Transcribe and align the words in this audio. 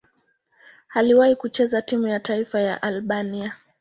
Aliwahi 0.89 1.35
kucheza 1.35 1.81
timu 1.81 2.07
ya 2.07 2.19
taifa 2.19 2.59
ya 2.59 2.81
Albania. 2.81 3.55